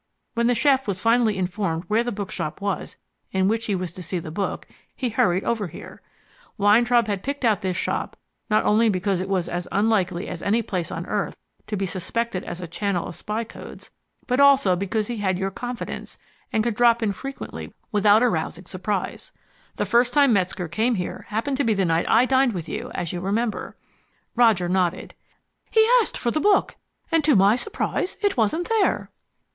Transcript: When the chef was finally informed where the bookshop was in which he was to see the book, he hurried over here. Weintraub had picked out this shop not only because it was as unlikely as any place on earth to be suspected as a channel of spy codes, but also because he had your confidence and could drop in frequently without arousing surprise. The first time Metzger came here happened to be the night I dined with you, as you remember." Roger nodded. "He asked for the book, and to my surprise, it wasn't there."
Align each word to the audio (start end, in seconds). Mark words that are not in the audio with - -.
When 0.33 0.47
the 0.47 0.55
chef 0.55 0.87
was 0.87 0.99
finally 0.99 1.37
informed 1.37 1.83
where 1.87 2.03
the 2.03 2.11
bookshop 2.11 2.59
was 2.59 2.97
in 3.31 3.47
which 3.47 3.67
he 3.67 3.75
was 3.75 3.93
to 3.93 4.01
see 4.01 4.17
the 4.17 4.31
book, 4.31 4.67
he 4.95 5.09
hurried 5.09 5.43
over 5.43 5.67
here. 5.67 6.01
Weintraub 6.57 7.05
had 7.05 7.21
picked 7.21 7.45
out 7.45 7.61
this 7.61 7.77
shop 7.77 8.17
not 8.49 8.65
only 8.65 8.89
because 8.89 9.21
it 9.21 9.29
was 9.29 9.47
as 9.47 9.67
unlikely 9.71 10.27
as 10.27 10.41
any 10.41 10.63
place 10.63 10.89
on 10.91 11.05
earth 11.05 11.37
to 11.67 11.77
be 11.77 11.85
suspected 11.85 12.43
as 12.45 12.59
a 12.59 12.67
channel 12.67 13.05
of 13.09 13.15
spy 13.15 13.43
codes, 13.43 13.91
but 14.25 14.39
also 14.39 14.75
because 14.75 15.05
he 15.05 15.17
had 15.17 15.37
your 15.37 15.51
confidence 15.51 16.17
and 16.51 16.63
could 16.63 16.73
drop 16.73 17.03
in 17.03 17.11
frequently 17.11 17.71
without 17.91 18.23
arousing 18.23 18.65
surprise. 18.65 19.31
The 19.75 19.85
first 19.85 20.13
time 20.13 20.33
Metzger 20.33 20.67
came 20.67 20.95
here 20.95 21.27
happened 21.29 21.57
to 21.57 21.63
be 21.63 21.75
the 21.75 21.85
night 21.85 22.09
I 22.09 22.25
dined 22.25 22.53
with 22.53 22.67
you, 22.67 22.89
as 22.95 23.13
you 23.13 23.19
remember." 23.21 23.77
Roger 24.35 24.67
nodded. 24.67 25.13
"He 25.69 25.87
asked 26.01 26.17
for 26.17 26.31
the 26.31 26.39
book, 26.41 26.75
and 27.11 27.23
to 27.23 27.35
my 27.35 27.55
surprise, 27.55 28.17
it 28.23 28.35
wasn't 28.35 28.67
there." 28.67 29.11